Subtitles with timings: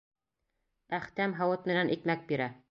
[0.99, 2.51] Әхтәм һауыт менән икмәк бирә.